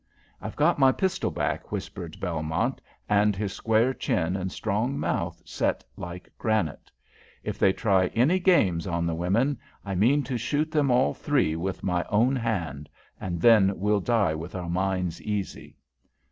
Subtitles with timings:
[0.41, 5.83] "I've got my pistol back," whispered Belmont, and his square chin and strong mouth set
[5.95, 6.89] like granite.
[7.43, 11.55] "If they try any games on the women, I mean to shoot them all three
[11.55, 15.77] with my own hand, and then we'll die with our minds easy."